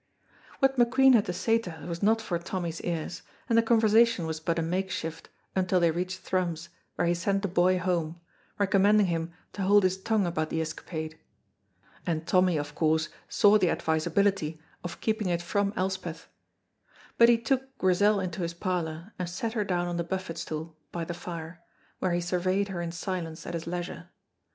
What 0.57 0.77
McQueen 0.79 1.13
had 1.13 1.25
to 1.27 1.33
say 1.33 1.59
to 1.59 1.69
her 1.69 1.85
was 1.85 2.01
not 2.01 2.21
for 2.23 2.39
Tommy's 2.39 2.81
ears, 2.81 3.21
and 3.47 3.55
the 3.55 3.61
conversation 3.61 4.25
was 4.25 4.39
but 4.39 4.57
a 4.57 4.63
makeshift 4.63 5.29
until 5.55 5.79
they 5.79 5.91
reached 5.91 6.21
Thrums, 6.21 6.69
where 6.95 7.05
he 7.05 7.13
sent 7.13 7.43
the 7.43 7.47
boy 7.47 7.77
home, 7.77 8.19
recommending 8.57 9.05
him 9.05 9.31
to 9.53 9.61
hold 9.61 9.83
his 9.83 9.97
tongue 10.01 10.25
about 10.25 10.49
the 10.49 10.59
escapade 10.59 11.19
(and 12.03 12.25
Tommy 12.25 12.57
of 12.57 12.73
course 12.73 13.09
saw 13.29 13.59
the 13.59 13.69
advisability 13.69 14.59
of 14.83 15.01
keeping 15.01 15.29
it 15.29 15.43
from 15.43 15.71
Elspeth); 15.75 16.27
but 17.19 17.29
he 17.29 17.37
took 17.37 17.77
Grizel 17.77 18.19
into 18.19 18.41
his 18.41 18.55
parlor 18.55 19.13
and 19.19 19.29
set 19.29 19.53
her 19.53 19.63
down 19.63 19.87
on 19.87 19.97
the 19.97 20.03
buffet 20.03 20.39
stool 20.39 20.75
by 20.91 21.05
the 21.05 21.13
fire, 21.13 21.61
where 21.99 22.13
he 22.13 22.21
surveyed 22.21 22.69
her 22.69 22.81
in 22.81 22.91
silence 22.91 23.45
at 23.45 23.53
his 23.53 23.67
leisure. 23.67 24.09